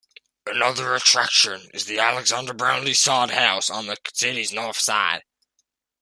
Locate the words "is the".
1.75-1.99